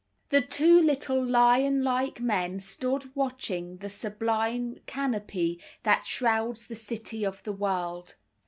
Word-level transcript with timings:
The 0.31 0.41
two 0.41 0.79
little 0.81 1.23
lion 1.23 1.83
like 1.83 2.19
men 2.19 2.59
stood 2.59 3.15
watching 3.15 3.77
"the 3.77 3.89
sublime 3.91 4.77
canopy 4.87 5.61
that 5.83 6.07
shrouds 6.07 6.65
the 6.65 6.75
city 6.75 7.23
of 7.23 7.43
the 7.43 7.53
world." 7.53 8.15